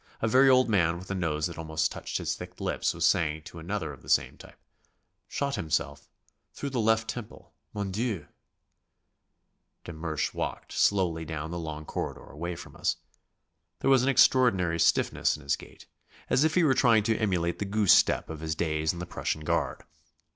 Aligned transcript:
A 0.19 0.27
very 0.27 0.49
old 0.49 0.67
man 0.67 0.97
with 0.97 1.11
a 1.11 1.13
nose 1.13 1.45
that 1.45 1.59
almost 1.59 1.91
touched 1.91 2.17
his 2.17 2.33
thick 2.33 2.59
lips, 2.59 2.91
was 2.91 3.05
saying 3.05 3.43
to 3.43 3.59
another 3.59 3.93
of 3.93 4.01
the 4.01 4.09
same 4.09 4.35
type: 4.35 4.59
"Shot 5.27 5.57
himself... 5.57 6.09
through 6.55 6.71
the 6.71 6.79
left 6.79 7.07
temple... 7.07 7.53
Mon 7.71 7.91
Dieu!" 7.91 8.25
De 9.83 9.93
Mersch 9.93 10.33
walked 10.33 10.71
slowly 10.73 11.23
down 11.23 11.51
the 11.51 11.59
long 11.59 11.85
corridor 11.85 12.31
away 12.31 12.55
from 12.55 12.75
us. 12.75 12.95
There 13.81 13.91
was 13.91 14.01
an 14.01 14.09
extraordinary 14.09 14.79
stiffness 14.79 15.37
in 15.37 15.43
his 15.43 15.55
gait, 15.55 15.85
as 16.31 16.43
if 16.43 16.55
he 16.55 16.63
were 16.63 16.73
trying 16.73 17.03
to 17.03 17.17
emulate 17.19 17.59
the 17.59 17.65
goose 17.65 17.93
step 17.93 18.27
of 18.31 18.39
his 18.39 18.55
days 18.55 18.93
in 18.93 18.97
the 18.97 19.05
Prussian 19.05 19.41
Guard. 19.41 19.83